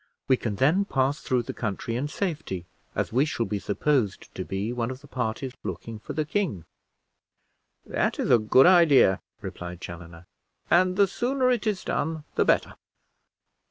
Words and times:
We 0.27 0.35
can 0.35 0.55
then 0.55 0.85
pass 0.85 1.19
through 1.21 1.43
the 1.43 1.53
country 1.53 1.95
in 1.95 2.07
safety, 2.07 2.65
as 2.95 3.13
we 3.13 3.23
shall 3.23 3.45
be 3.45 3.59
supposed 3.59 4.33
to 4.33 4.43
be 4.43 4.73
one 4.73 4.89
of 4.89 5.01
the 5.01 5.07
parties 5.07 5.53
looking 5.63 5.99
for 5.99 6.13
the 6.13 6.25
king." 6.25 6.65
"That 7.85 8.19
is 8.19 8.31
a 8.31 8.39
good 8.39 8.65
idea," 8.65 9.21
replied 9.41 9.79
Chaloner, 9.79 10.25
"and 10.71 10.95
the 10.97 11.05
sooner 11.05 11.51
it 11.51 11.67
is 11.67 11.83
done 11.83 12.23
the 12.33 12.45
better." 12.45 12.73